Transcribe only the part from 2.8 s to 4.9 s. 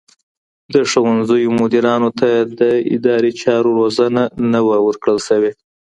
اداري چارو روزنه نه وه